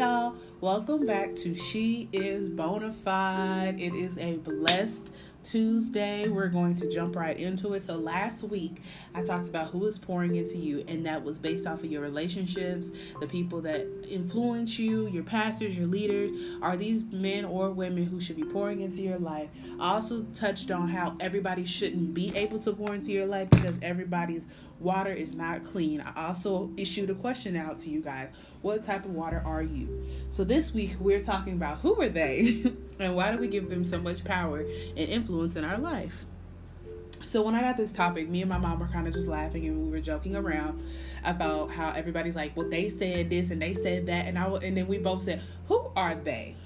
y'all. 0.00 0.34
Welcome 0.62 1.04
back 1.04 1.36
to 1.36 1.54
She 1.54 2.08
is 2.10 2.48
Bonafide. 2.48 3.78
It 3.78 3.94
is 3.94 4.16
a 4.16 4.36
blessed 4.38 5.12
Tuesday. 5.42 6.26
We're 6.26 6.48
going 6.48 6.74
to 6.76 6.88
jump 6.90 7.16
right 7.16 7.38
into 7.38 7.74
it. 7.74 7.80
So, 7.80 7.96
last 7.96 8.42
week 8.42 8.80
I 9.14 9.22
talked 9.22 9.46
about 9.46 9.68
who 9.68 9.84
is 9.84 9.98
pouring 9.98 10.36
into 10.36 10.56
you, 10.56 10.84
and 10.88 11.04
that 11.04 11.22
was 11.22 11.36
based 11.36 11.66
off 11.66 11.80
of 11.80 11.92
your 11.92 12.00
relationships, 12.00 12.92
the 13.20 13.26
people 13.26 13.60
that 13.60 13.86
influence 14.08 14.78
you, 14.78 15.06
your 15.08 15.22
pastors, 15.22 15.76
your 15.76 15.86
leaders. 15.86 16.30
Are 16.62 16.78
these 16.78 17.04
men 17.04 17.44
or 17.44 17.70
women 17.70 18.04
who 18.04 18.20
should 18.20 18.36
be 18.36 18.44
pouring 18.44 18.80
into 18.80 19.02
your 19.02 19.18
life? 19.18 19.50
I 19.78 19.92
also 19.92 20.22
touched 20.32 20.70
on 20.70 20.88
how 20.88 21.14
everybody 21.20 21.66
shouldn't 21.66 22.14
be 22.14 22.34
able 22.36 22.58
to 22.60 22.72
pour 22.72 22.94
into 22.94 23.12
your 23.12 23.26
life 23.26 23.50
because 23.50 23.78
everybody's 23.82 24.46
water 24.80 25.12
is 25.12 25.34
not 25.34 25.64
clean. 25.64 26.00
I 26.00 26.28
also 26.28 26.70
issued 26.76 27.10
a 27.10 27.14
question 27.14 27.56
out 27.56 27.78
to 27.80 27.90
you 27.90 28.00
guys. 28.00 28.28
What 28.62 28.82
type 28.82 29.04
of 29.04 29.12
water 29.12 29.42
are 29.44 29.62
you? 29.62 30.06
So 30.30 30.42
this 30.44 30.72
week 30.72 30.96
we're 30.98 31.22
talking 31.22 31.54
about 31.54 31.78
who 31.78 32.00
are 32.00 32.08
they 32.08 32.64
and 32.98 33.14
why 33.14 33.30
do 33.32 33.38
we 33.38 33.48
give 33.48 33.68
them 33.68 33.84
so 33.84 33.98
much 33.98 34.24
power 34.24 34.60
and 34.60 34.98
influence 34.98 35.56
in 35.56 35.64
our 35.64 35.78
life? 35.78 36.24
So 37.22 37.42
when 37.42 37.54
I 37.54 37.60
got 37.60 37.76
this 37.76 37.92
topic, 37.92 38.28
me 38.28 38.40
and 38.40 38.48
my 38.48 38.58
mom 38.58 38.80
were 38.80 38.88
kind 38.88 39.06
of 39.06 39.12
just 39.12 39.26
laughing 39.26 39.66
and 39.66 39.84
we 39.84 39.90
were 39.90 40.00
joking 40.00 40.34
around 40.34 40.82
about 41.22 41.70
how 41.70 41.90
everybody's 41.90 42.34
like, 42.34 42.56
"Well, 42.56 42.68
they 42.68 42.88
said 42.88 43.28
this 43.28 43.50
and 43.50 43.60
they 43.60 43.74
said 43.74 44.06
that," 44.06 44.26
and 44.26 44.38
I 44.38 44.46
and 44.46 44.76
then 44.76 44.88
we 44.88 44.98
both 44.98 45.20
said, 45.20 45.42
"Who 45.68 45.90
are 45.94 46.14
they?" 46.14 46.56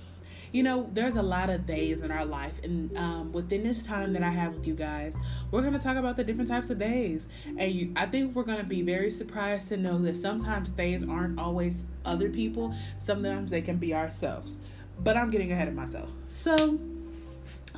You 0.55 0.63
know, 0.63 0.89
there's 0.93 1.17
a 1.17 1.23
lot 1.23 1.51
of 1.51 1.67
days 1.67 2.01
in 2.01 2.13
our 2.13 2.25
life, 2.25 2.63
and 2.63 2.97
um, 2.97 3.33
within 3.33 3.65
this 3.65 3.83
time 3.83 4.13
that 4.13 4.23
I 4.23 4.31
have 4.31 4.55
with 4.55 4.69
you 4.69 4.75
guys, 4.75 5.17
we're 5.51 5.63
gonna 5.63 5.81
talk 5.81 5.97
about 5.97 6.17
the 6.17 6.23
different 6.23 6.49
types 6.49 6.71
of 6.71 6.79
days, 6.79 7.27
and 7.59 7.73
you, 7.73 7.93
I 7.97 8.07
think 8.07 8.37
we're 8.37 8.45
gonna 8.45 8.63
be 8.63 8.81
very 8.81 9.11
surprised 9.11 9.67
to 9.71 9.77
know 9.77 9.99
that 10.03 10.17
sometimes 10.17 10.71
days 10.71 11.03
aren't 11.03 11.41
always 11.41 11.87
other 12.05 12.31
people. 12.31 12.73
Sometimes 12.99 13.51
they 13.51 13.63
can 13.63 13.79
be 13.79 13.95
ourselves. 13.95 14.61
But 15.01 15.17
I'm 15.17 15.29
getting 15.29 15.51
ahead 15.51 15.67
of 15.67 15.75
myself. 15.75 16.09
So 16.29 16.79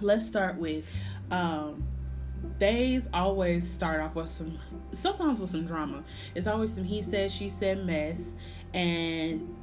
let's 0.03 0.27
start 0.27 0.57
with. 0.59 0.85
Um, 1.31 1.83
days 2.59 3.09
always 3.15 3.69
start 3.69 4.01
off 4.01 4.15
with 4.15 4.31
some 4.31 4.57
sometimes 4.93 5.41
with 5.41 5.51
some 5.51 5.67
drama 5.67 6.05
it's 6.35 6.47
always 6.47 6.73
some 6.73 6.85
he 6.85 7.03
said 7.03 7.31
she 7.31 7.49
said 7.49 7.85
mess 7.85 8.37
and 8.73 9.56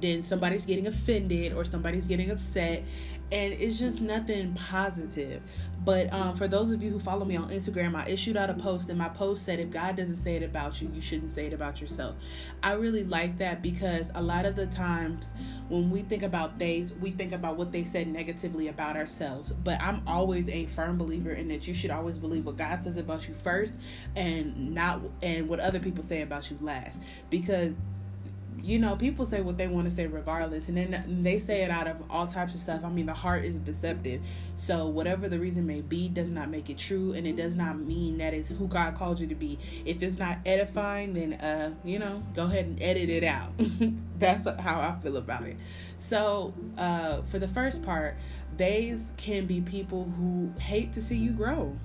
then 0.00 0.22
somebody's 0.22 0.66
getting 0.66 0.86
offended 0.86 1.52
or 1.52 1.64
somebody's 1.64 2.06
getting 2.06 2.30
upset 2.30 2.84
and 3.30 3.52
it's 3.52 3.78
just 3.78 4.00
nothing 4.00 4.54
positive. 4.54 5.42
But 5.84 6.12
um, 6.12 6.34
for 6.34 6.48
those 6.48 6.70
of 6.70 6.82
you 6.82 6.90
who 6.90 6.98
follow 6.98 7.24
me 7.24 7.36
on 7.36 7.48
instagram 7.50 7.94
i 7.94 8.06
issued 8.06 8.36
out 8.36 8.50
a 8.50 8.54
post 8.54 8.88
and 8.90 8.98
my 8.98 9.08
post 9.08 9.44
said 9.44 9.58
if 9.58 9.70
god 9.70 9.96
doesn't 9.96 10.16
say 10.16 10.36
it 10.36 10.42
about 10.42 10.82
you 10.82 10.90
you 10.92 11.00
shouldn't 11.00 11.32
say 11.32 11.46
it 11.46 11.52
about 11.52 11.80
yourself. 11.80 12.16
I 12.62 12.72
really 12.72 13.04
like 13.04 13.38
that 13.38 13.62
because 13.62 14.10
a 14.14 14.22
lot 14.22 14.44
of 14.44 14.56
the 14.56 14.66
times 14.66 15.32
when 15.68 15.90
we 15.90 16.02
think 16.02 16.22
about 16.22 16.58
days 16.58 16.92
we 16.94 17.10
think 17.10 17.32
about 17.32 17.56
what 17.56 17.72
they 17.72 17.84
said 17.84 18.08
negatively 18.08 18.68
about 18.68 18.96
ourselves. 18.96 19.52
But 19.52 19.80
i'm 19.80 20.02
always 20.06 20.48
a 20.48 20.66
firm 20.66 20.98
believer 20.98 21.30
in 21.30 21.48
that 21.48 21.66
you 21.66 21.74
should 21.74 21.90
always 21.90 22.18
believe 22.18 22.44
what 22.44 22.56
god 22.56 22.82
says 22.82 22.98
about 22.98 23.28
you 23.28 23.34
first 23.34 23.74
and 24.16 24.74
not 24.74 25.00
and 25.22 25.48
what 25.48 25.60
other 25.60 25.78
people 25.78 26.02
say 26.02 26.22
about 26.22 26.50
you 26.50 26.58
last. 26.60 26.98
Because 27.30 27.74
you 28.62 28.78
know, 28.78 28.96
people 28.96 29.24
say 29.24 29.40
what 29.40 29.56
they 29.56 29.66
want 29.66 29.88
to 29.88 29.90
say 29.94 30.06
regardless, 30.06 30.68
and 30.68 30.76
then 30.76 31.20
they 31.22 31.38
say 31.38 31.62
it 31.62 31.70
out 31.70 31.86
of 31.86 32.02
all 32.10 32.26
types 32.26 32.54
of 32.54 32.60
stuff. 32.60 32.82
I 32.84 32.88
mean, 32.88 33.06
the 33.06 33.14
heart 33.14 33.44
is 33.44 33.56
deceptive, 33.56 34.20
so 34.56 34.86
whatever 34.86 35.28
the 35.28 35.38
reason 35.38 35.66
may 35.66 35.80
be, 35.80 36.08
does 36.08 36.30
not 36.30 36.50
make 36.50 36.70
it 36.70 36.78
true, 36.78 37.12
and 37.12 37.26
it 37.26 37.36
does 37.36 37.54
not 37.54 37.78
mean 37.78 38.18
that 38.18 38.34
is 38.34 38.48
who 38.48 38.68
God 38.68 38.96
called 38.96 39.20
you 39.20 39.26
to 39.26 39.34
be. 39.34 39.58
If 39.84 40.02
it's 40.02 40.18
not 40.18 40.38
edifying, 40.46 41.14
then 41.14 41.34
uh, 41.34 41.74
you 41.84 41.98
know, 41.98 42.22
go 42.34 42.44
ahead 42.44 42.66
and 42.66 42.82
edit 42.82 43.08
it 43.10 43.24
out. 43.24 43.52
That's 44.18 44.44
how 44.60 44.80
I 44.80 44.96
feel 45.02 45.16
about 45.16 45.44
it. 45.44 45.56
So, 45.98 46.54
uh, 46.76 47.22
for 47.22 47.38
the 47.38 47.48
first 47.48 47.82
part, 47.82 48.16
days 48.56 49.12
can 49.16 49.46
be 49.46 49.60
people 49.60 50.12
who 50.16 50.52
hate 50.60 50.92
to 50.94 51.00
see 51.00 51.16
you 51.16 51.30
grow 51.30 51.76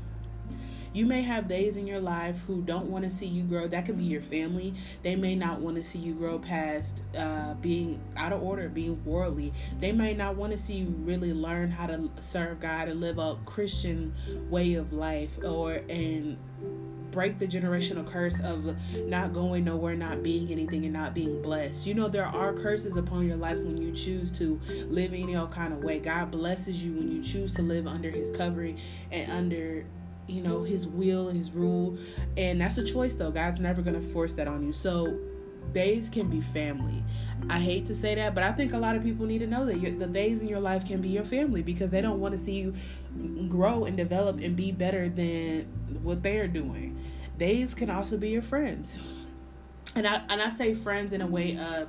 you 0.94 1.06
may 1.06 1.24
have 1.24 1.48
days 1.48 1.78
in 1.78 1.88
your 1.88 2.00
life 2.00 2.40
who 2.46 2.62
don't 2.62 2.86
want 2.86 3.04
to 3.04 3.10
see 3.10 3.26
you 3.26 3.44
grow. 3.44 3.68
That 3.68 3.86
could 3.86 3.98
be 3.98 4.04
your 4.04 4.22
family. 4.22 4.76
They 5.02 5.16
may 5.16 5.36
not 5.36 5.60
want 5.60 5.78
to 5.78 5.84
see 5.84 6.00
you 6.00 6.14
grow 6.14 6.40
past 6.40 7.02
uh, 7.18 7.56
being 7.56 8.00
out 8.16 8.32
of 8.32 8.44
order, 8.44 8.70
being 8.70 9.04
worldly. 9.04 9.54
They 9.80 9.92
may 9.92 10.14
not 10.14 10.36
want 10.36 10.52
to 10.52 10.58
see 10.58 10.76
you 10.76 10.88
really 11.00 11.34
learn 11.34 11.72
how 11.72 11.88
to 11.88 12.10
serve 12.20 12.60
God 12.60 12.88
and 12.88 13.02
live 13.02 13.18
a 13.18 13.38
Christian 13.46 14.14
way 14.50 14.76
of 14.76 14.94
life 14.94 15.38
or 15.44 15.82
and 15.90 16.38
break 17.14 17.38
the 17.38 17.48
generational 17.48 18.10
curse 18.12 18.40
of 18.40 18.76
not 19.06 19.34
going 19.34 19.64
nowhere, 19.64 19.96
not 19.96 20.24
being 20.24 20.52
anything, 20.52 20.84
and 20.84 20.94
not 20.94 21.14
being 21.14 21.42
blessed. 21.42 21.86
You 21.86 21.94
know, 21.94 22.10
there 22.10 22.26
are 22.26 22.54
curses 22.54 22.98
upon 22.98 23.28
your 23.28 23.38
life 23.38 23.58
when 23.58 23.78
you 23.78 23.92
choose 23.94 24.32
to 24.32 24.60
live 24.88 25.14
any 25.14 25.36
old 25.36 25.52
kind 25.52 25.72
of 25.72 25.84
way. 25.84 26.00
God 26.00 26.32
blesses 26.32 26.84
you 26.84 26.94
when 26.94 27.12
you 27.12 27.24
choose 27.24 27.54
to 27.56 27.62
live 27.62 27.88
under 27.88 28.10
His 28.10 28.36
covering 28.36 28.80
and 29.12 29.32
under 29.32 29.86
you 30.28 30.42
know 30.42 30.64
his 30.64 30.88
will 30.88 31.30
and 31.30 31.38
his 31.38 31.52
rule. 31.52 31.98
And 32.38 32.62
that's 32.62 32.78
a 32.78 32.84
choice 32.84 33.16
though. 33.16 33.32
God's 33.32 33.60
never 33.60 33.82
going 33.82 34.00
to 34.00 34.08
force 34.14 34.34
that 34.34 34.48
on 34.48 34.64
you. 34.64 34.74
So 34.74 35.18
days 35.74 36.10
can 36.10 36.30
be 36.30 36.42
family. 36.42 37.04
I 37.50 37.60
hate 37.60 37.86
to 37.88 37.96
say 37.96 38.16
that 38.16 38.34
but 38.34 38.44
i 38.44 38.52
think 38.54 38.74
a 38.74 38.78
lot 38.78 38.96
of 38.96 39.04
people 39.04 39.26
need 39.26 39.40
to 39.40 39.48
know 39.48 39.66
that 39.66 40.00
the 40.00 40.08
days 40.08 40.42
in 40.42 40.48
your 40.48 40.60
life 40.60 40.88
can 40.88 41.02
be 41.02 41.10
your 41.10 41.26
family 41.26 41.62
because 41.62 41.92
they 41.92 42.00
don't 42.00 42.20
want 42.20 42.38
to 42.38 42.38
see 42.38 42.54
you 42.54 42.74
grow 43.50 43.86
and 43.86 43.98
develop 43.98 44.40
and 44.40 44.56
be 44.56 44.72
better 44.72 45.10
than 45.10 45.64
what 46.02 46.24
they're 46.24 46.48
doing. 46.48 46.98
Days 47.38 47.74
can 47.74 47.90
also 47.90 48.18
be 48.18 48.30
your 48.30 48.42
friends. 48.42 49.00
And 49.96 50.08
i 50.08 50.22
and 50.30 50.42
i 50.42 50.50
say 50.50 50.74
friends 50.74 51.14
in 51.14 51.22
a 51.22 51.28
way 51.28 51.58
of 51.58 51.88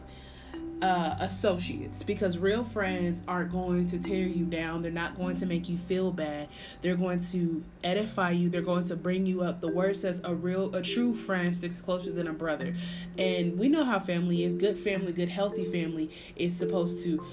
uh, 0.84 1.16
associates 1.20 2.02
because 2.02 2.36
real 2.36 2.62
friends 2.62 3.22
aren't 3.26 3.50
going 3.50 3.86
to 3.86 3.98
tear 3.98 4.26
you 4.26 4.44
down. 4.44 4.82
They're 4.82 4.90
not 4.90 5.16
going 5.16 5.34
to 5.36 5.46
make 5.46 5.66
you 5.66 5.78
feel 5.78 6.12
bad. 6.12 6.48
They're 6.82 6.94
going 6.94 7.20
to 7.32 7.64
edify 7.82 8.32
you. 8.32 8.50
They're 8.50 8.60
going 8.60 8.84
to 8.84 8.96
bring 8.96 9.24
you 9.24 9.40
up. 9.40 9.62
The 9.62 9.68
word 9.68 9.96
says 9.96 10.20
a 10.24 10.34
real, 10.34 10.74
a 10.74 10.82
true 10.82 11.14
friend 11.14 11.56
sticks 11.56 11.80
closer 11.80 12.12
than 12.12 12.28
a 12.28 12.34
brother. 12.34 12.76
And 13.16 13.58
we 13.58 13.70
know 13.70 13.82
how 13.82 13.98
family 13.98 14.44
is. 14.44 14.54
Good 14.54 14.78
family, 14.78 15.12
good 15.12 15.30
healthy 15.30 15.64
family 15.64 16.10
is 16.36 16.54
supposed 16.54 17.02
to 17.04 17.24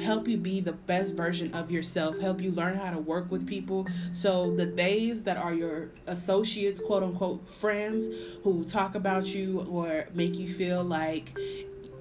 help 0.00 0.26
you 0.26 0.38
be 0.38 0.60
the 0.60 0.72
best 0.72 1.12
version 1.12 1.52
of 1.52 1.70
yourself, 1.70 2.18
help 2.18 2.40
you 2.40 2.52
learn 2.52 2.74
how 2.74 2.90
to 2.90 2.98
work 2.98 3.30
with 3.30 3.46
people. 3.46 3.86
So 4.12 4.56
the 4.56 4.64
days 4.64 5.24
that 5.24 5.36
are 5.36 5.52
your 5.52 5.90
associates, 6.06 6.80
quote 6.80 7.02
unquote, 7.02 7.52
friends 7.52 8.06
who 8.44 8.64
talk 8.64 8.94
about 8.94 9.26
you 9.26 9.60
or 9.68 10.06
make 10.14 10.38
you 10.38 10.48
feel 10.48 10.82
like 10.82 11.36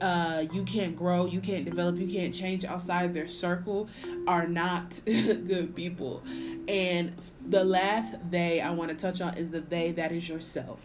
uh, 0.01 0.45
you 0.51 0.63
can't 0.63 0.95
grow, 0.95 1.25
you 1.25 1.39
can't 1.39 1.65
develop, 1.65 1.97
you 1.97 2.07
can't 2.07 2.33
change 2.33 2.65
outside 2.65 3.13
their 3.13 3.27
circle 3.27 3.89
are 4.27 4.47
not 4.47 4.99
good 5.05 5.75
people. 5.75 6.23
And 6.67 7.13
the 7.47 7.63
last 7.63 8.15
they 8.29 8.61
I 8.61 8.71
want 8.71 8.89
to 8.89 8.95
touch 8.95 9.21
on 9.21 9.35
is 9.35 9.49
the 9.49 9.61
they 9.61 9.91
that 9.93 10.11
is 10.11 10.27
yourself. 10.27 10.79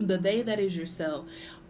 The 0.00 0.18
they 0.18 0.42
that 0.42 0.58
is 0.58 0.76
yourself 0.76 1.26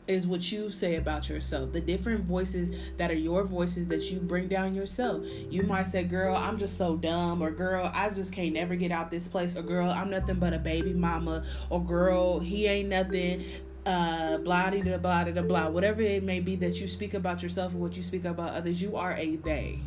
is 0.09 0.27
what 0.27 0.51
you 0.51 0.69
say 0.69 0.97
about 0.97 1.29
yourself. 1.29 1.73
The 1.73 1.81
different 1.81 2.25
voices 2.25 2.73
that 2.97 3.11
are 3.11 3.17
your 3.17 3.45
voices 3.45 3.87
that 3.89 4.11
you 4.11 4.19
bring 4.19 4.49
down 4.49 4.75
yourself. 4.75 5.25
You 5.49 5.63
might 5.63 5.87
say, 5.87 6.03
Girl, 6.03 6.35
I'm 6.35 6.59
just 6.59 6.77
so 6.77 6.97
dumb, 6.97 7.43
or 7.43 7.51
Girl, 7.51 7.91
I 7.95 8.11
just 8.11 8.33
can't 8.33 8.53
never 8.53 8.75
get 8.75 8.91
out 8.91 9.11
this 9.11 9.29
place, 9.29 9.57
or 9.57 9.63
Girl, 9.63 9.89
I'm 9.89 10.11
nothing 10.11 10.39
but 10.39 10.53
a 10.53 10.59
baby 10.59 10.93
mama, 10.93 11.45
or 11.71 11.85
Girl, 11.85 12.41
he 12.41 12.67
ain't 12.67 12.89
nothing 12.89 13.45
uh 13.85 14.39
blah 14.39 14.71
da 14.71 14.97
blah 14.97 15.25
da 15.25 15.43
blah. 15.43 15.69
Whatever 15.69 16.03
it 16.03 16.23
may 16.23 16.41
be 16.41 16.57
that 16.57 16.81
you 16.81 16.87
speak 16.87 17.15
about 17.15 17.43
yourself 17.43 17.75
or 17.75 17.79
what 17.79 17.97
you 17.97 18.03
speak 18.03 18.25
about 18.25 18.51
others 18.51 18.81
you 18.81 18.97
are 18.97 19.13
a 19.13 19.37
they. 19.37 19.81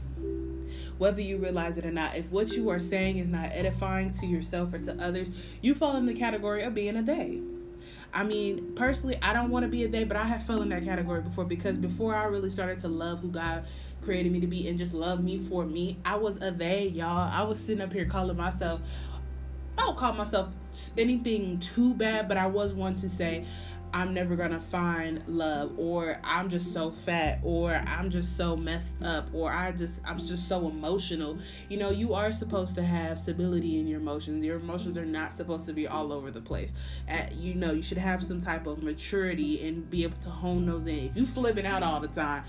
Whether 0.97 1.21
you 1.21 1.37
realize 1.37 1.77
it 1.77 1.85
or 1.85 1.91
not 1.91 2.15
if 2.15 2.25
what 2.29 2.53
you 2.53 2.69
are 2.69 2.79
saying 2.79 3.17
is 3.17 3.29
not 3.29 3.51
edifying 3.51 4.11
to 4.13 4.25
yourself 4.25 4.73
or 4.73 4.79
to 4.79 4.93
others 5.03 5.31
you 5.61 5.75
fall 5.75 5.95
in 5.97 6.05
the 6.05 6.13
category 6.13 6.63
of 6.63 6.73
being 6.73 6.95
a 6.95 7.01
they. 7.01 7.41
I 8.13 8.23
mean, 8.23 8.73
personally, 8.75 9.17
I 9.21 9.33
don't 9.33 9.49
want 9.49 9.63
to 9.63 9.69
be 9.69 9.83
a 9.83 9.89
they, 9.89 10.05
but 10.05 10.15
I 10.15 10.23
have 10.23 10.41
fell 10.41 10.61
in 10.61 10.69
that 10.69 10.85
category 10.85 11.21
before 11.21 11.43
because 11.43 11.77
before 11.77 12.15
I 12.15 12.23
really 12.25 12.49
started 12.49 12.79
to 12.79 12.87
love 12.87 13.19
who 13.19 13.27
God 13.27 13.65
created 14.01 14.31
me 14.31 14.39
to 14.39 14.47
be 14.47 14.69
and 14.69 14.79
just 14.79 14.93
love 14.93 15.21
me 15.21 15.37
for 15.37 15.65
me, 15.65 15.97
I 16.05 16.15
was 16.15 16.41
a 16.41 16.51
they, 16.51 16.87
y'all. 16.87 17.29
I 17.29 17.43
was 17.43 17.59
sitting 17.59 17.81
up 17.81 17.91
here 17.91 18.05
calling 18.05 18.37
myself, 18.37 18.79
I 19.77 19.81
don't 19.81 19.97
call 19.97 20.13
myself 20.13 20.49
anything 20.97 21.59
too 21.59 21.93
bad, 21.93 22.29
but 22.29 22.37
I 22.37 22.47
was 22.47 22.73
one 22.73 22.95
to 22.95 23.09
say, 23.09 23.45
I'm 23.95 24.13
never 24.13 24.35
gonna 24.35 24.59
find 24.59 25.25
love, 25.25 25.71
or 25.79 26.19
I'm 26.21 26.49
just 26.49 26.73
so 26.73 26.91
fat, 26.91 27.39
or 27.43 27.75
I'm 27.87 28.09
just 28.09 28.35
so 28.35 28.57
messed 28.57 29.01
up, 29.01 29.29
or 29.33 29.49
I 29.49 29.71
just 29.71 30.01
I'm 30.03 30.17
just 30.17 30.49
so 30.49 30.67
emotional. 30.67 31.39
You 31.69 31.77
know, 31.77 31.91
you 31.91 32.13
are 32.13 32.33
supposed 32.33 32.75
to 32.75 32.83
have 32.83 33.17
stability 33.17 33.79
in 33.79 33.87
your 33.87 34.01
emotions. 34.01 34.43
Your 34.43 34.57
emotions 34.57 34.97
are 34.97 35.05
not 35.05 35.31
supposed 35.31 35.65
to 35.67 35.73
be 35.73 35.87
all 35.87 36.11
over 36.11 36.29
the 36.29 36.41
place. 36.41 36.71
At, 37.07 37.35
you 37.35 37.53
know, 37.53 37.71
you 37.71 37.81
should 37.81 37.97
have 37.97 38.21
some 38.21 38.41
type 38.41 38.67
of 38.67 38.83
maturity 38.83 39.65
and 39.65 39.89
be 39.89 40.03
able 40.03 40.17
to 40.23 40.29
hone 40.29 40.65
those 40.65 40.87
in. 40.87 41.05
If 41.05 41.15
you 41.15 41.25
flipping 41.25 41.65
out 41.65 41.81
all 41.81 42.01
the 42.01 42.09
time, 42.09 42.43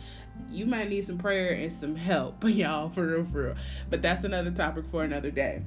you 0.51 0.67
might 0.67 0.89
need 0.89 1.05
some 1.05 1.17
prayer 1.17 1.53
and 1.53 1.73
some 1.73 1.95
help, 1.95 2.43
y'all, 2.45 2.89
for 2.89 3.07
real, 3.07 3.25
for 3.25 3.43
real. 3.45 3.55
But 3.89 4.03
that's 4.03 4.25
another 4.25 4.51
topic 4.51 4.85
for 4.91 5.05
another 5.05 5.31
day 5.31 5.63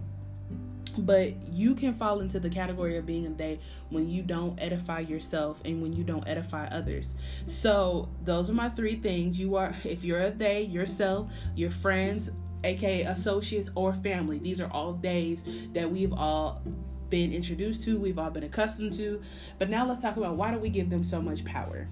but 1.02 1.34
you 1.52 1.76
can 1.76 1.94
fall 1.94 2.20
into 2.20 2.40
the 2.40 2.50
category 2.50 2.98
of 2.98 3.06
being 3.06 3.26
a 3.26 3.30
they 3.30 3.60
when 3.90 4.10
you 4.10 4.22
don't 4.22 4.58
edify 4.62 5.00
yourself 5.00 5.62
and 5.66 5.82
when 5.82 5.94
you 5.94 6.04
don't 6.04 6.28
edify 6.28 6.68
others. 6.68 7.16
So 7.46 8.10
those 8.24 8.50
are 8.50 8.54
my 8.54 8.70
three 8.70 8.96
things. 8.96 9.40
You 9.40 9.56
are 9.56 9.76
if 9.84 10.04
you're 10.04 10.20
a 10.20 10.32
they 10.32 10.62
yourself 10.62 11.32
your 11.56 11.72
friends 11.72 12.32
aka 12.64 13.04
associates 13.04 13.70
or 13.76 13.94
family. 13.94 14.40
These 14.40 14.60
are 14.62 14.70
all 14.72 14.94
days 14.94 15.44
that 15.74 15.90
we've 15.90 16.14
all 16.14 16.62
been 17.10 17.34
introduced 17.34 17.82
to 17.82 17.98
we've 17.98 18.20
all 18.20 18.30
been 18.30 18.44
accustomed 18.44 18.94
to. 18.94 19.22
But 19.58 19.70
now 19.70 19.88
let's 19.88 20.02
talk 20.02 20.18
about 20.18 20.36
why 20.36 20.52
do 20.52 20.60
we 20.60 20.70
give 20.70 20.90
them 20.90 21.04
so 21.04 21.22
much 21.22 21.44
power? 21.44 21.88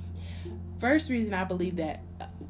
First 0.80 1.10
reason 1.10 1.34
i 1.34 1.44
believe 1.44 1.76
that 1.78 2.04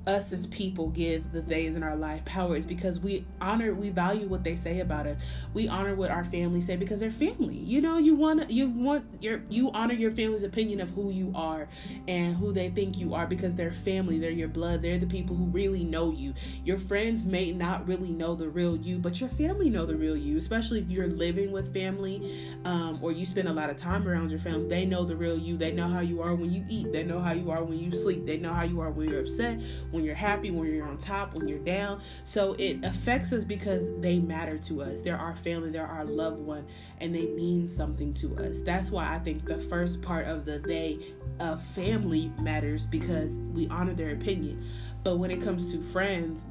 us 0.08 0.32
as 0.32 0.48
people 0.48 0.88
give 0.90 1.32
the 1.34 1.42
days 1.42 1.76
in 1.76 1.84
our 1.84 1.96
life 1.96 2.24
power 2.24 2.56
is 2.56 2.66
because 2.66 3.00
we 3.00 3.26
honor 3.42 3.74
we 3.74 3.90
value 3.90 4.26
what 4.28 4.44
they 4.44 4.56
say 4.56 4.80
about 4.80 5.06
us. 5.06 5.22
We 5.54 5.68
honor 5.68 5.96
what 5.96 6.10
our 6.10 6.24
family 6.24 6.62
say 6.62 6.78
because 6.78 7.02
they're 7.02 7.12
family. 7.12 7.58
You 7.58 7.82
know 7.82 7.98
you 7.98 8.16
want 8.16 8.50
you 8.50 8.70
want 8.70 9.06
your 9.22 9.42
you 9.50 9.70
honor 9.72 9.94
your 9.94 10.12
family's 10.12 10.44
opinion 10.44 10.80
of 10.80 10.90
who 10.92 11.12
you 11.12 11.32
are 11.36 11.68
and 12.08 12.38
who 12.38 12.54
they 12.54 12.70
think 12.70 12.98
you 12.98 13.14
are 13.14 13.28
because 13.28 13.56
they're 13.56 13.72
family. 13.72 14.18
They're 14.18 14.32
your 14.32 14.48
blood. 14.48 14.82
They're 14.82 14.98
the 14.98 15.08
people 15.08 15.36
who 15.36 15.46
really 15.46 15.84
know 15.84 16.12
you. 16.12 16.34
Your 16.64 16.78
friends 16.78 17.24
may 17.24 17.52
not 17.52 17.86
really 17.86 18.12
know 18.12 18.36
the 18.36 18.48
real 18.48 18.78
you 18.78 19.00
but 19.00 19.20
your 19.20 19.30
family 19.30 19.70
know 19.70 19.86
the 19.86 19.96
real 19.96 20.16
you 20.16 20.38
especially 20.38 20.80
if 20.80 20.90
you're 20.90 21.08
living 21.08 21.52
with 21.52 21.74
family 21.74 22.56
um, 22.66 23.00
or 23.02 23.12
you 23.12 23.26
spend 23.26 23.48
a 23.48 23.54
lot 23.54 23.70
of 23.70 23.76
time 23.76 24.08
around 24.08 24.30
your 24.30 24.40
family 24.40 24.70
they 24.70 24.86
know 24.86 25.04
the 25.04 25.16
real 25.16 25.38
you. 25.38 25.58
They 25.58 25.74
know 25.74 25.90
how 25.90 26.00
you 26.00 26.22
are 26.22 26.34
when 26.34 26.54
you 26.54 26.64
eat. 26.70 26.94
They 26.94 27.04
know 27.04 27.20
how 27.20 27.34
you 27.34 27.52
are 27.52 27.64
when 27.64 27.78
you 27.78 27.92
sleep. 27.92 28.26
They 28.26 28.38
know 28.38 28.54
how 28.54 28.64
you 28.64 28.80
are 28.80 28.92
when 28.92 29.10
you're 29.10 29.22
upset 29.22 29.57
when 29.92 30.04
you're 30.04 30.16
happy, 30.16 30.52
when 30.52 30.72
you're 30.74 30.88
on 30.88 30.98
top, 30.98 31.36
when 31.36 31.48
you're 31.48 31.60
down. 31.60 32.02
So 32.24 32.54
it 32.54 32.84
affects 32.84 33.34
us 33.34 33.44
because 33.44 33.90
they 34.00 34.20
matter 34.20 34.58
to 34.60 34.82
us. 34.82 35.02
They're 35.02 35.18
our 35.18 35.36
family, 35.36 35.70
they're 35.70 35.86
our 35.86 36.06
loved 36.06 36.40
one, 36.40 36.66
and 37.00 37.14
they 37.14 37.26
mean 37.28 37.68
something 37.68 38.14
to 38.16 38.38
us. 38.38 38.60
That's 38.60 38.92
why 38.92 39.14
I 39.14 39.20
think 39.20 39.46
the 39.46 39.60
first 39.60 40.02
part 40.02 40.28
of 40.28 40.46
the 40.46 40.60
they 40.60 41.14
of 41.40 41.64
family 41.64 42.32
matters 42.40 42.86
because 42.86 43.32
we 43.54 43.68
honor 43.68 43.94
their 43.94 44.12
opinion. 44.12 44.66
But 45.04 45.18
when 45.18 45.32
it 45.32 45.42
comes 45.42 45.72
to 45.72 45.82
friends, 45.82 46.46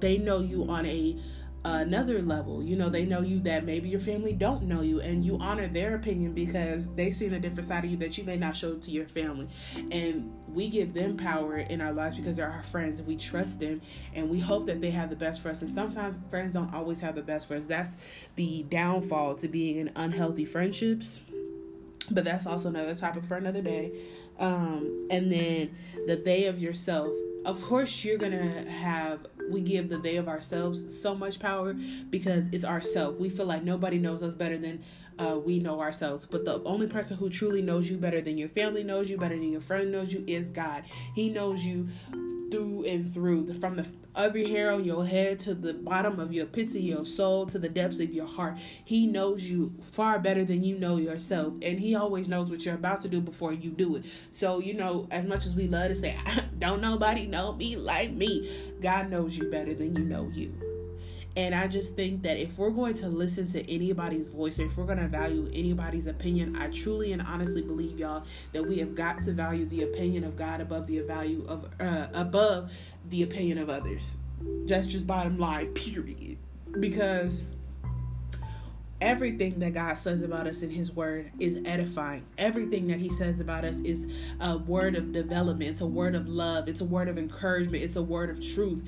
they 0.00 0.18
know 0.18 0.40
you 0.40 0.68
on 0.68 0.84
a 0.86 1.16
another 1.64 2.20
level. 2.20 2.62
You 2.62 2.76
know, 2.76 2.90
they 2.90 3.04
know 3.04 3.22
you 3.22 3.40
that 3.40 3.64
maybe 3.64 3.88
your 3.88 4.00
family 4.00 4.32
don't 4.32 4.64
know 4.64 4.82
you 4.82 5.00
and 5.00 5.24
you 5.24 5.38
honor 5.38 5.66
their 5.66 5.94
opinion 5.94 6.32
because 6.32 6.88
they've 6.94 7.14
seen 7.14 7.32
a 7.32 7.40
different 7.40 7.68
side 7.68 7.84
of 7.84 7.90
you 7.90 7.96
that 7.98 8.18
you 8.18 8.24
may 8.24 8.36
not 8.36 8.54
show 8.54 8.74
to 8.74 8.90
your 8.90 9.06
family. 9.06 9.48
And 9.90 10.30
we 10.48 10.68
give 10.68 10.92
them 10.92 11.16
power 11.16 11.58
in 11.58 11.80
our 11.80 11.92
lives 11.92 12.16
because 12.16 12.36
they're 12.36 12.50
our 12.50 12.62
friends 12.62 12.98
and 12.98 13.08
we 13.08 13.16
trust 13.16 13.60
them 13.60 13.80
and 14.14 14.28
we 14.28 14.38
hope 14.38 14.66
that 14.66 14.80
they 14.80 14.90
have 14.90 15.08
the 15.08 15.16
best 15.16 15.40
for 15.40 15.48
us. 15.48 15.62
And 15.62 15.70
sometimes 15.70 16.16
friends 16.28 16.52
don't 16.52 16.72
always 16.74 17.00
have 17.00 17.14
the 17.14 17.22
best 17.22 17.48
for 17.48 17.56
us. 17.56 17.66
That's 17.66 17.96
the 18.36 18.64
downfall 18.64 19.36
to 19.36 19.48
being 19.48 19.78
in 19.78 19.90
unhealthy 19.96 20.44
friendships. 20.44 21.20
But 22.10 22.24
that's 22.24 22.46
also 22.46 22.68
another 22.68 22.94
topic 22.94 23.24
for 23.24 23.36
another 23.36 23.62
day. 23.62 23.92
Um, 24.38 25.06
and 25.10 25.32
then 25.32 25.74
the 26.06 26.16
they 26.16 26.44
of 26.46 26.60
yourself. 26.60 27.12
Of 27.44 27.62
course, 27.62 28.04
you're 28.04 28.18
gonna 28.18 28.68
have 28.70 29.26
we 29.50 29.60
give 29.60 29.88
the 29.88 29.98
they 29.98 30.16
of 30.16 30.28
ourselves 30.28 30.98
so 30.98 31.14
much 31.14 31.38
power 31.38 31.74
because 32.08 32.48
it's 32.52 32.64
ourself. 32.64 33.18
We 33.18 33.28
feel 33.28 33.46
like 33.46 33.62
nobody 33.62 33.98
knows 33.98 34.22
us 34.22 34.34
better 34.34 34.56
than 34.56 34.82
uh, 35.18 35.38
we 35.38 35.58
know 35.58 35.80
ourselves. 35.80 36.26
But 36.26 36.44
the 36.44 36.62
only 36.64 36.86
person 36.86 37.16
who 37.16 37.28
truly 37.28 37.62
knows 37.62 37.88
you 37.88 37.96
better 37.96 38.20
than 38.20 38.38
your 38.38 38.48
family 38.48 38.84
knows 38.84 39.08
you, 39.10 39.16
better 39.16 39.36
than 39.36 39.50
your 39.50 39.60
friend 39.60 39.92
knows 39.92 40.12
you, 40.12 40.24
is 40.26 40.50
God. 40.50 40.84
He 41.14 41.28
knows 41.28 41.64
you 41.64 41.88
through 42.50 42.84
and 42.84 43.12
through, 43.12 43.52
from 43.54 43.76
the 43.76 43.86
every 44.16 44.48
hair 44.48 44.70
on 44.70 44.84
your 44.84 45.04
head 45.04 45.38
to 45.40 45.54
the 45.54 45.74
bottom 45.74 46.20
of 46.20 46.32
your 46.32 46.46
pits 46.46 46.74
of 46.76 46.82
your 46.82 47.04
soul 47.04 47.46
to 47.46 47.58
the 47.58 47.68
depths 47.68 47.98
of 47.98 48.12
your 48.12 48.26
heart. 48.26 48.56
He 48.84 49.06
knows 49.06 49.42
you 49.42 49.74
far 49.80 50.20
better 50.20 50.44
than 50.44 50.62
you 50.62 50.78
know 50.78 50.96
yourself, 50.96 51.54
and 51.62 51.80
He 51.80 51.94
always 51.94 52.28
knows 52.28 52.50
what 52.50 52.64
you're 52.64 52.74
about 52.76 53.00
to 53.00 53.08
do 53.08 53.20
before 53.20 53.52
you 53.52 53.70
do 53.70 53.96
it. 53.96 54.04
So 54.30 54.60
you 54.60 54.74
know, 54.74 55.08
as 55.10 55.26
much 55.26 55.46
as 55.46 55.54
we 55.54 55.66
love 55.66 55.88
to 55.88 55.94
say, 55.94 56.16
"Don't 56.58 56.80
nobody 56.80 57.26
know 57.26 57.54
me 57.54 57.76
like 57.76 58.12
me," 58.12 58.76
God 58.80 59.10
knows 59.10 59.36
you 59.36 59.50
better 59.50 59.74
than 59.74 59.96
you 59.96 60.04
know 60.04 60.30
you. 60.32 60.73
And 61.36 61.54
I 61.54 61.66
just 61.66 61.96
think 61.96 62.22
that 62.22 62.36
if 62.36 62.56
we're 62.58 62.70
going 62.70 62.94
to 62.94 63.08
listen 63.08 63.48
to 63.48 63.70
anybody's 63.70 64.28
voice 64.28 64.58
or 64.60 64.66
if 64.66 64.76
we're 64.76 64.84
going 64.86 64.98
to 64.98 65.08
value 65.08 65.50
anybody's 65.52 66.06
opinion, 66.06 66.56
I 66.56 66.68
truly 66.68 67.12
and 67.12 67.20
honestly 67.20 67.62
believe 67.62 67.98
y'all 67.98 68.24
that 68.52 68.64
we 68.64 68.78
have 68.78 68.94
got 68.94 69.24
to 69.24 69.32
value 69.32 69.66
the 69.66 69.82
opinion 69.82 70.22
of 70.24 70.36
God 70.36 70.60
above 70.60 70.86
the 70.86 71.00
value 71.00 71.44
of 71.48 71.68
uh, 71.80 72.06
above 72.12 72.70
the 73.10 73.24
opinion 73.24 73.58
of 73.58 73.68
others. 73.68 74.18
That's 74.66 74.86
just 74.86 75.06
bottom 75.06 75.38
line, 75.38 75.68
period. 75.68 76.38
Because 76.78 77.42
everything 79.04 79.58
that 79.58 79.74
God 79.74 79.98
says 79.98 80.22
about 80.22 80.46
us 80.46 80.62
in 80.62 80.70
His 80.70 80.90
Word 80.90 81.30
is 81.38 81.60
edifying. 81.66 82.24
Everything 82.38 82.86
that 82.88 82.98
He 82.98 83.10
says 83.10 83.38
about 83.38 83.64
us 83.64 83.78
is 83.80 84.06
a 84.40 84.56
word 84.56 84.96
of 84.96 85.12
development, 85.12 85.70
it's 85.70 85.82
a 85.82 85.86
word 85.86 86.14
of 86.14 86.26
love, 86.26 86.68
it's 86.68 86.80
a 86.80 86.84
word 86.84 87.08
of 87.08 87.18
encouragement, 87.18 87.84
it's 87.84 87.96
a 87.96 88.02
word 88.02 88.30
of 88.30 88.42
truth. 88.42 88.82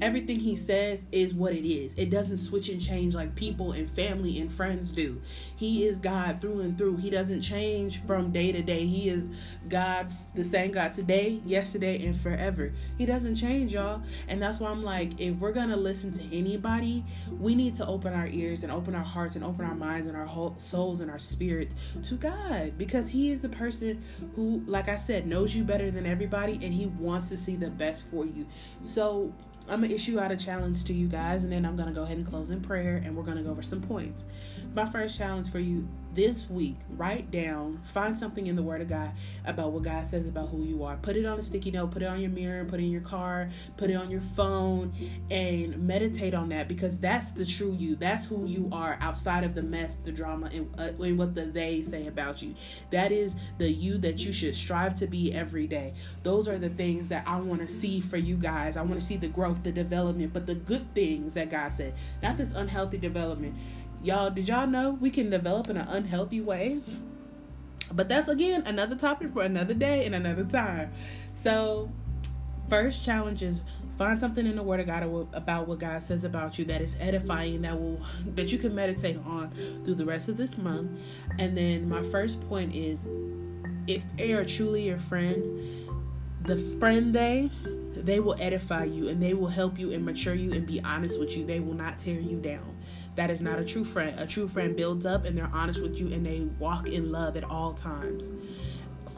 Everything 0.00 0.40
He 0.40 0.56
says 0.56 1.00
is 1.12 1.34
what 1.34 1.52
it 1.52 1.68
is. 1.68 1.92
It 1.98 2.08
doesn't 2.08 2.38
switch 2.38 2.70
and 2.70 2.80
change 2.80 3.14
like 3.14 3.34
people 3.34 3.72
and 3.72 3.88
family 3.90 4.38
and 4.38 4.50
friends 4.50 4.92
do. 4.92 5.20
He 5.56 5.84
is 5.84 5.98
God 5.98 6.40
through 6.40 6.60
and 6.60 6.78
through. 6.78 6.96
He 6.96 7.10
doesn't 7.10 7.42
change 7.42 8.02
from 8.06 8.32
day 8.32 8.52
to 8.52 8.62
day. 8.62 8.86
He 8.86 9.10
is 9.10 9.30
God, 9.68 10.10
the 10.34 10.44
same 10.44 10.72
God 10.72 10.94
today, 10.94 11.40
yesterday, 11.44 12.02
and 12.06 12.18
forever. 12.18 12.72
He 12.96 13.04
doesn't 13.04 13.36
change, 13.36 13.74
y'all. 13.74 14.02
And 14.26 14.40
that's 14.40 14.58
why 14.58 14.70
I'm 14.70 14.82
like, 14.82 15.20
if 15.20 15.36
we're 15.36 15.52
gonna 15.52 15.76
listen 15.76 16.12
to 16.12 16.36
anybody, 16.36 17.04
we 17.30 17.54
need 17.54 17.76
to 17.76 17.86
open 17.86 18.14
our 18.14 18.26
ears 18.26 18.62
and 18.62 18.72
open 18.72 18.94
our 18.94 19.04
hearts 19.04 19.36
and 19.36 19.44
open 19.50 19.64
our 19.64 19.74
mm. 19.74 19.78
minds 19.78 20.08
and 20.08 20.16
our 20.16 20.26
whole 20.26 20.54
souls 20.58 21.00
and 21.00 21.10
our 21.10 21.18
spirits 21.18 21.74
to 22.04 22.14
God 22.14 22.78
because 22.78 23.08
He 23.08 23.30
is 23.30 23.40
the 23.40 23.48
person 23.48 24.02
who, 24.34 24.62
like 24.66 24.88
I 24.88 24.96
said, 24.96 25.26
knows 25.26 25.54
you 25.54 25.64
better 25.64 25.90
than 25.90 26.06
everybody 26.06 26.58
and 26.62 26.72
He 26.72 26.86
wants 26.86 27.28
to 27.28 27.36
see 27.36 27.56
the 27.56 27.70
best 27.70 28.02
for 28.10 28.24
you. 28.24 28.46
So 28.82 29.32
I'm 29.68 29.82
gonna 29.82 29.92
issue 29.92 30.18
out 30.18 30.32
a 30.32 30.36
challenge 30.36 30.84
to 30.84 30.92
you 30.92 31.06
guys 31.06 31.44
and 31.44 31.52
then 31.52 31.64
I'm 31.64 31.76
gonna 31.76 31.92
go 31.92 32.02
ahead 32.02 32.16
and 32.16 32.26
close 32.26 32.50
in 32.50 32.60
prayer 32.60 33.02
and 33.04 33.16
we're 33.16 33.22
gonna 33.22 33.42
go 33.42 33.50
over 33.50 33.62
some 33.62 33.82
points. 33.82 34.24
My 34.74 34.86
first 34.86 35.18
challenge 35.18 35.50
for 35.50 35.58
you 35.58 35.86
this 36.14 36.48
week, 36.50 36.76
write 36.90 37.30
down, 37.30 37.80
find 37.84 38.16
something 38.16 38.46
in 38.46 38.56
the 38.56 38.62
Word 38.62 38.80
of 38.80 38.88
God 38.88 39.12
about 39.44 39.72
what 39.72 39.84
God 39.84 40.06
says 40.06 40.26
about 40.26 40.48
who 40.48 40.64
you 40.64 40.82
are. 40.84 40.96
Put 40.96 41.16
it 41.16 41.24
on 41.24 41.38
a 41.38 41.42
sticky 41.42 41.70
note, 41.70 41.90
put 41.92 42.02
it 42.02 42.06
on 42.06 42.20
your 42.20 42.30
mirror, 42.30 42.64
put 42.64 42.80
it 42.80 42.84
in 42.84 42.90
your 42.90 43.00
car, 43.00 43.50
put 43.76 43.90
it 43.90 43.94
on 43.94 44.10
your 44.10 44.20
phone, 44.20 44.92
and 45.30 45.78
meditate 45.86 46.34
on 46.34 46.48
that 46.48 46.68
because 46.68 46.98
that's 46.98 47.30
the 47.30 47.44
true 47.44 47.72
you. 47.78 47.96
That's 47.96 48.24
who 48.24 48.46
you 48.46 48.68
are 48.72 48.98
outside 49.00 49.44
of 49.44 49.54
the 49.54 49.62
mess, 49.62 49.96
the 50.02 50.12
drama, 50.12 50.50
and, 50.52 50.72
uh, 50.78 50.90
and 51.02 51.18
what 51.18 51.34
the 51.34 51.46
they 51.46 51.82
say 51.82 52.06
about 52.06 52.42
you. 52.42 52.54
That 52.90 53.12
is 53.12 53.36
the 53.58 53.70
you 53.70 53.98
that 53.98 54.24
you 54.24 54.32
should 54.32 54.54
strive 54.54 54.94
to 54.96 55.06
be 55.06 55.32
every 55.32 55.66
day. 55.66 55.94
Those 56.22 56.48
are 56.48 56.58
the 56.58 56.70
things 56.70 57.08
that 57.10 57.26
I 57.26 57.36
want 57.40 57.60
to 57.60 57.68
see 57.68 58.00
for 58.00 58.16
you 58.16 58.36
guys. 58.36 58.76
I 58.76 58.82
want 58.82 59.00
to 59.00 59.06
see 59.06 59.16
the 59.16 59.28
growth, 59.28 59.62
the 59.62 59.72
development, 59.72 60.32
but 60.32 60.46
the 60.46 60.54
good 60.54 60.92
things 60.94 61.34
that 61.34 61.50
God 61.50 61.72
said, 61.72 61.94
not 62.22 62.36
this 62.36 62.52
unhealthy 62.52 62.98
development. 62.98 63.54
Y'all, 64.02 64.30
did 64.30 64.48
y'all 64.48 64.66
know 64.66 64.90
we 65.00 65.10
can 65.10 65.28
develop 65.28 65.68
in 65.68 65.76
an 65.76 65.86
unhealthy 65.88 66.40
way? 66.40 66.80
But 67.92 68.08
that's 68.08 68.28
again 68.28 68.62
another 68.66 68.96
topic 68.96 69.32
for 69.32 69.42
another 69.42 69.74
day 69.74 70.06
and 70.06 70.14
another 70.14 70.44
time. 70.44 70.92
So, 71.32 71.90
first 72.68 73.04
challenge 73.04 73.42
is 73.42 73.60
find 73.98 74.18
something 74.18 74.46
in 74.46 74.56
the 74.56 74.62
Word 74.62 74.80
of 74.80 74.86
God 74.86 75.02
about 75.34 75.68
what 75.68 75.80
God 75.80 76.02
says 76.02 76.24
about 76.24 76.58
you 76.58 76.64
that 76.66 76.80
is 76.80 76.96
edifying, 77.00 77.60
that 77.62 77.78
will 77.78 78.00
that 78.34 78.50
you 78.50 78.56
can 78.58 78.74
meditate 78.74 79.18
on 79.26 79.50
through 79.84 79.96
the 79.96 80.06
rest 80.06 80.28
of 80.28 80.38
this 80.38 80.56
month. 80.56 80.98
And 81.38 81.54
then 81.54 81.88
my 81.88 82.02
first 82.04 82.40
point 82.48 82.74
is, 82.74 83.06
if 83.86 84.02
they 84.16 84.32
are 84.32 84.44
truly 84.44 84.86
your 84.86 84.98
friend, 84.98 85.90
the 86.44 86.56
friend 86.56 87.14
they 87.14 87.50
they 87.94 88.20
will 88.20 88.36
edify 88.40 88.84
you 88.84 89.08
and 89.08 89.22
they 89.22 89.34
will 89.34 89.48
help 89.48 89.78
you 89.78 89.92
and 89.92 90.04
mature 90.04 90.34
you 90.34 90.52
and 90.52 90.66
be 90.66 90.80
honest 90.82 91.20
with 91.20 91.36
you. 91.36 91.44
They 91.44 91.60
will 91.60 91.74
not 91.74 91.98
tear 91.98 92.18
you 92.18 92.38
down. 92.38 92.76
That 93.16 93.30
is 93.30 93.40
not 93.40 93.58
a 93.58 93.64
true 93.64 93.84
friend. 93.84 94.18
A 94.18 94.26
true 94.26 94.48
friend 94.48 94.76
builds 94.76 95.04
up 95.04 95.24
and 95.24 95.36
they're 95.36 95.50
honest 95.52 95.82
with 95.82 95.98
you 95.98 96.12
and 96.12 96.24
they 96.24 96.40
walk 96.58 96.88
in 96.88 97.10
love 97.10 97.36
at 97.36 97.44
all 97.44 97.74
times 97.74 98.30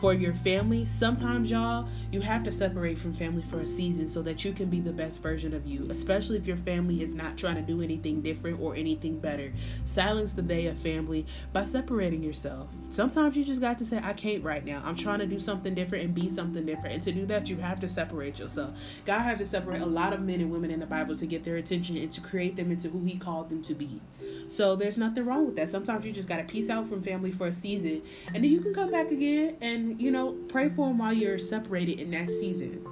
for 0.02 0.12
your 0.12 0.34
family, 0.34 0.84
sometimes 0.84 1.52
mm-hmm. 1.52 1.62
y'all, 1.62 1.88
you 2.10 2.20
have 2.20 2.42
to 2.42 2.50
separate 2.50 2.98
from 2.98 3.14
family 3.14 3.44
for 3.48 3.60
a 3.60 3.66
season 3.66 4.08
so 4.08 4.20
that 4.20 4.44
you 4.44 4.52
can 4.52 4.68
be 4.68 4.80
the 4.80 4.92
best 4.92 5.22
version 5.22 5.54
of 5.54 5.64
you, 5.64 5.86
especially 5.90 6.36
if 6.36 6.44
your 6.44 6.56
family 6.56 7.02
is 7.02 7.14
not 7.14 7.38
trying 7.38 7.54
to 7.54 7.62
do 7.62 7.80
anything 7.82 8.20
different 8.20 8.60
or 8.60 8.74
anything 8.74 9.20
better. 9.20 9.52
Silence 9.84 10.32
the 10.32 10.42
they 10.42 10.66
of 10.66 10.76
family 10.76 11.24
by 11.52 11.62
separating 11.62 12.20
yourself. 12.20 12.68
Sometimes 12.88 13.36
you 13.36 13.44
just 13.44 13.60
got 13.60 13.78
to 13.78 13.84
say, 13.84 14.00
I 14.02 14.12
can't 14.12 14.42
right 14.42 14.64
now. 14.64 14.82
I'm 14.84 14.96
trying 14.96 15.20
to 15.20 15.26
do 15.26 15.38
something 15.38 15.72
different 15.72 16.04
and 16.04 16.12
be 16.12 16.28
something 16.28 16.66
different. 16.66 16.94
And 16.94 17.02
to 17.04 17.12
do 17.12 17.24
that, 17.26 17.48
you 17.48 17.58
have 17.58 17.78
to 17.78 17.88
separate 17.88 18.40
yourself. 18.40 18.76
God 19.04 19.20
had 19.20 19.38
to 19.38 19.46
separate 19.46 19.82
a 19.82 19.86
lot 19.86 20.12
of 20.12 20.20
men 20.20 20.40
and 20.40 20.50
women 20.50 20.72
in 20.72 20.80
the 20.80 20.86
Bible 20.86 21.16
to 21.16 21.26
get 21.26 21.44
their 21.44 21.58
attention 21.58 21.96
and 21.96 22.10
to 22.10 22.20
create 22.20 22.56
them 22.56 22.72
into 22.72 22.88
who 22.88 23.04
He 23.04 23.18
called 23.18 23.50
them 23.50 23.62
to 23.62 23.74
be. 23.74 24.00
So 24.48 24.74
there's 24.74 24.98
nothing 24.98 25.24
wrong 25.24 25.46
with 25.46 25.54
that. 25.56 25.68
Sometimes 25.68 26.04
you 26.04 26.12
just 26.12 26.28
got 26.28 26.38
to 26.38 26.44
peace 26.44 26.68
out 26.68 26.88
from 26.88 27.02
family 27.02 27.30
for 27.30 27.46
a 27.46 27.52
season 27.52 28.02
and 28.34 28.42
then 28.42 28.50
you 28.50 28.60
can 28.60 28.74
come 28.74 28.90
back 28.90 29.12
again 29.12 29.56
and 29.60 29.91
you 29.98 30.10
know, 30.10 30.32
pray 30.48 30.68
for 30.68 30.88
them 30.88 30.98
while 30.98 31.12
you're 31.12 31.38
separated 31.38 32.00
in 32.00 32.10
that 32.12 32.30
season. 32.30 32.84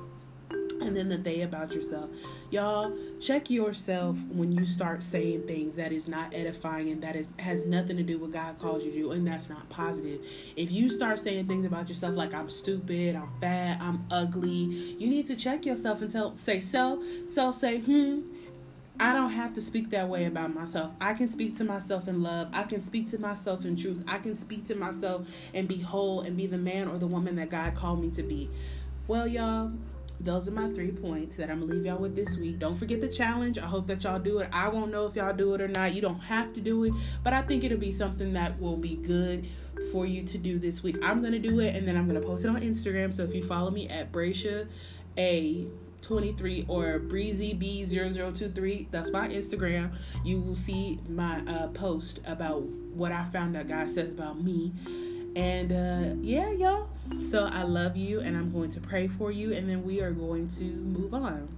and 0.80 0.96
then 0.96 1.08
the 1.08 1.18
day 1.18 1.42
about 1.42 1.72
yourself. 1.74 2.08
Y'all, 2.50 2.96
check 3.20 3.50
yourself 3.50 4.18
when 4.28 4.50
you 4.50 4.64
start 4.64 5.02
saying 5.02 5.46
things 5.46 5.76
that 5.76 5.92
is 5.92 6.08
not 6.08 6.32
edifying 6.34 6.88
and 6.88 7.02
that 7.02 7.16
is 7.16 7.28
has 7.38 7.64
nothing 7.66 7.96
to 7.98 8.02
do 8.02 8.18
with 8.18 8.32
God 8.32 8.58
calls 8.58 8.82
you 8.84 8.90
to 8.90 8.96
do, 8.96 9.12
and 9.12 9.26
that's 9.26 9.50
not 9.50 9.68
positive. 9.68 10.20
If 10.56 10.70
you 10.70 10.90
start 10.90 11.20
saying 11.20 11.46
things 11.48 11.66
about 11.66 11.88
yourself 11.88 12.14
like 12.16 12.32
I'm 12.32 12.48
stupid, 12.48 13.14
I'm 13.14 13.28
fat, 13.40 13.78
I'm 13.80 14.06
ugly, 14.10 14.96
you 14.98 15.08
need 15.08 15.26
to 15.26 15.36
check 15.36 15.66
yourself 15.66 16.00
and 16.02 16.10
tell 16.10 16.34
say 16.34 16.60
self, 16.60 17.00
self 17.26 17.56
say, 17.56 17.80
hmm. 17.80 18.20
I 19.00 19.14
don't 19.14 19.30
have 19.30 19.54
to 19.54 19.62
speak 19.62 19.88
that 19.90 20.10
way 20.10 20.26
about 20.26 20.54
myself. 20.54 20.92
I 21.00 21.14
can 21.14 21.30
speak 21.30 21.56
to 21.56 21.64
myself 21.64 22.06
in 22.06 22.22
love. 22.22 22.48
I 22.52 22.64
can 22.64 22.82
speak 22.82 23.08
to 23.10 23.18
myself 23.18 23.64
in 23.64 23.74
truth. 23.74 24.04
I 24.06 24.18
can 24.18 24.36
speak 24.36 24.66
to 24.66 24.74
myself 24.74 25.26
and 25.54 25.66
be 25.66 25.78
whole 25.78 26.20
and 26.20 26.36
be 26.36 26.46
the 26.46 26.58
man 26.58 26.86
or 26.86 26.98
the 26.98 27.06
woman 27.06 27.36
that 27.36 27.48
God 27.48 27.74
called 27.74 28.02
me 28.02 28.10
to 28.10 28.22
be. 28.22 28.50
Well, 29.08 29.26
y'all, 29.26 29.72
those 30.20 30.48
are 30.48 30.52
my 30.52 30.70
three 30.74 30.92
points 30.92 31.38
that 31.38 31.50
I'm 31.50 31.60
gonna 31.60 31.72
leave 31.72 31.86
y'all 31.86 31.96
with 31.96 32.14
this 32.14 32.36
week. 32.36 32.58
Don't 32.58 32.76
forget 32.76 33.00
the 33.00 33.08
challenge. 33.08 33.56
I 33.56 33.64
hope 33.64 33.86
that 33.86 34.04
y'all 34.04 34.18
do 34.18 34.40
it. 34.40 34.50
I 34.52 34.68
won't 34.68 34.92
know 34.92 35.06
if 35.06 35.16
y'all 35.16 35.34
do 35.34 35.54
it 35.54 35.62
or 35.62 35.68
not. 35.68 35.94
You 35.94 36.02
don't 36.02 36.20
have 36.20 36.52
to 36.52 36.60
do 36.60 36.84
it, 36.84 36.92
but 37.24 37.32
I 37.32 37.40
think 37.40 37.64
it'll 37.64 37.78
be 37.78 37.92
something 37.92 38.34
that 38.34 38.60
will 38.60 38.76
be 38.76 38.96
good 38.96 39.48
for 39.92 40.04
you 40.04 40.24
to 40.24 40.36
do 40.36 40.58
this 40.58 40.82
week. 40.82 40.98
I'm 41.02 41.22
gonna 41.22 41.38
do 41.38 41.60
it 41.60 41.74
and 41.74 41.88
then 41.88 41.96
I'm 41.96 42.06
gonna 42.06 42.20
post 42.20 42.44
it 42.44 42.48
on 42.48 42.60
Instagram. 42.60 43.14
So 43.14 43.24
if 43.24 43.34
you 43.34 43.42
follow 43.42 43.70
me 43.70 43.88
at 43.88 44.12
Bracia 44.12 44.68
A 45.16 45.66
23 46.02 46.66
or 46.68 46.98
breezy 46.98 47.54
b0023 47.54 48.86
that's 48.90 49.10
my 49.10 49.28
instagram 49.28 49.92
you 50.24 50.40
will 50.40 50.54
see 50.54 50.98
my 51.08 51.40
uh, 51.46 51.68
post 51.68 52.20
about 52.26 52.62
what 52.62 53.12
i 53.12 53.24
found 53.26 53.54
that 53.54 53.68
god 53.68 53.88
says 53.88 54.10
about 54.10 54.42
me 54.42 54.72
and 55.36 55.72
uh, 55.72 56.14
yeah, 56.22 56.50
y'all. 56.50 56.88
So 57.18 57.48
I 57.52 57.62
love 57.62 57.96
you, 57.96 58.20
and 58.20 58.36
I'm 58.36 58.52
going 58.52 58.70
to 58.70 58.80
pray 58.80 59.08
for 59.08 59.30
you, 59.30 59.52
and 59.52 59.68
then 59.68 59.84
we 59.84 60.00
are 60.00 60.10
going 60.10 60.48
to 60.48 60.64
move 60.64 61.14
on. 61.14 61.48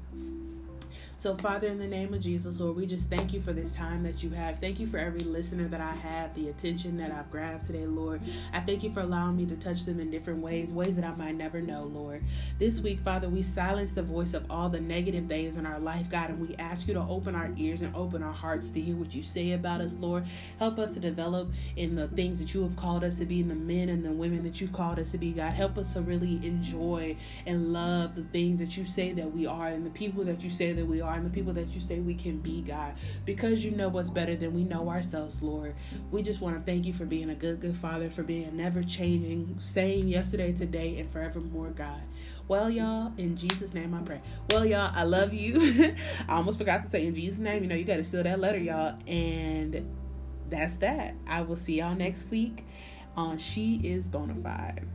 So, 1.23 1.37
Father, 1.37 1.69
in 1.69 1.79
the 1.79 1.87
name 1.87 2.13
of 2.15 2.21
Jesus, 2.21 2.59
Lord, 2.59 2.75
we 2.75 2.85
just 2.85 3.09
thank 3.09 3.33
you 3.33 3.41
for 3.41 3.53
this 3.53 3.77
time 3.77 4.03
that 4.03 4.25
you 4.25 4.31
have. 4.31 4.59
Thank 4.59 4.81
you 4.81 4.89
for 4.89 4.99
every 4.99 5.21
listener 5.21 5.69
that 5.69 5.81
I 5.81 5.93
have, 5.93 6.35
the 6.35 6.49
attention 6.49 6.97
that 6.97 7.13
I've 7.13 7.31
grabbed 7.31 7.65
today, 7.65 7.87
Lord. 7.87 8.21
I 8.53 8.59
thank 8.59 8.83
you 8.83 8.93
for 8.93 9.03
allowing 9.03 9.37
me 9.37 9.47
to 9.47 9.55
touch 9.55 9.85
them 9.85 10.01
in 10.01 10.11
different 10.11 10.41
ways, 10.41 10.73
ways 10.73 10.97
that 10.97 11.05
I 11.05 11.15
might 11.15 11.37
never 11.37 11.61
know, 11.61 11.83
Lord. 11.83 12.25
This 12.59 12.81
week, 12.81 12.99
Father, 13.05 13.29
we 13.29 13.45
silence 13.45 13.93
the 13.93 14.03
voice 14.03 14.35
of 14.35 14.51
all 14.51 14.69
the 14.69 14.81
negative 14.81 15.29
things 15.29 15.57
in 15.57 15.65
our 15.65 15.79
life, 15.79 16.11
God, 16.11 16.31
and 16.31 16.41
we 16.41 16.57
ask 16.57 16.89
you 16.89 16.95
to 16.95 17.07
open 17.09 17.37
our 17.37 17.53
ears 17.57 17.83
and 17.83 17.95
open 17.95 18.21
our 18.25 18.33
hearts 18.33 18.71
to 18.71 18.81
hear 18.81 18.97
what 18.97 19.15
you 19.15 19.23
say 19.23 19.53
about 19.53 19.81
us, 19.81 19.95
Lord. 20.01 20.25
Help 20.59 20.81
us 20.81 20.93
to 20.95 20.99
develop 20.99 21.53
in 21.77 21.95
the 21.95 22.09
things 22.09 22.41
that 22.41 22.53
you 22.53 22.65
have 22.65 22.75
called 22.75 23.05
us 23.05 23.19
to 23.19 23.27
be, 23.27 23.39
in 23.39 23.49
the 23.49 23.55
men 23.55 23.91
and 23.91 24.05
the 24.05 24.11
women 24.11 24.43
that 24.43 24.61
you've 24.61 24.73
called 24.73 24.99
us 24.99 25.13
to 25.13 25.19
be, 25.19 25.31
God. 25.31 25.53
Help 25.53 25.79
us 25.79 25.93
to 25.93 26.01
really 26.01 26.45
enjoy 26.45 27.17
and 27.47 27.73
love 27.73 28.17
the 28.17 28.25
things 28.25 28.59
that 28.59 28.77
you 28.77 28.85
say 28.85 29.13
that 29.13 29.33
we 29.33 29.47
are 29.47 29.69
and 29.69 29.87
the 29.87 29.91
people 29.91 30.25
that 30.25 30.43
you 30.43 30.51
say 30.51 30.73
that 30.73 30.85
we 30.85 31.01
are 31.01 31.12
and 31.17 31.27
the 31.27 31.31
people 31.31 31.53
that 31.55 31.69
you 31.69 31.81
say 31.81 32.01
we 32.01 32.15
can 32.15 32.39
be, 32.39 32.63
God, 32.63 32.95
because 33.25 33.65
you 33.65 33.73
know 33.73 33.89
what's 33.89 34.11
better 34.11 34.37
than 34.37 34.55
we 34.55 34.65
know 34.65 34.89
ourselves, 34.89 35.43
Lord. 35.43 35.75
We 36.11 36.23
just 36.23 36.41
want 36.41 36.57
to 36.57 36.63
thank 36.63 36.87
you 36.87 36.93
for 36.93 37.05
being 37.05 37.31
a 37.31 37.35
good, 37.35 37.61
good 37.61 37.77
Father, 37.77 38.11
for 38.11 38.23
being 38.23 38.57
never 38.57 38.83
changing, 38.83 39.57
saying 39.59 40.09
yesterday, 40.09 40.53
today, 40.53 40.99
and 40.99 41.11
forevermore, 41.11 41.71
God. 41.71 42.01
Well, 42.49 42.71
y'all, 42.71 43.13
in 43.19 43.37
Jesus' 43.37 43.73
name 43.73 43.95
I 43.95 44.01
pray. 44.01 44.21
Well, 44.51 44.67
y'all, 44.67 44.93
I 44.95 45.05
love 45.05 45.33
you. 45.33 45.95
I 46.29 46.35
almost 46.35 46.59
forgot 46.59 46.83
to 46.83 46.91
say 46.91 47.07
in 47.07 47.15
Jesus' 47.15 47.39
name. 47.39 47.63
You 47.63 47.69
know, 47.69 47.77
you 47.77 47.85
got 47.85 47.97
to 47.97 48.05
seal 48.05 48.23
that 48.25 48.41
letter, 48.41 48.59
y'all. 48.59 48.99
And 49.07 49.89
that's 50.51 50.77
that. 50.77 51.15
I 51.27 51.43
will 51.43 51.57
see 51.57 51.79
y'all 51.79 51.95
next 51.95 52.31
week 52.31 52.67
on 53.17 53.39
She 53.39 53.77
is 53.77 54.09
Bonafide. 54.09 54.87